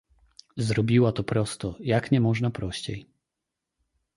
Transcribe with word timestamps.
"Zrobiła 0.57 1.11
to 1.11 1.23
prosto, 1.23 1.75
jak 1.79 2.11
nie 2.11 2.21
można 2.21 2.51
prościej." 2.51 3.07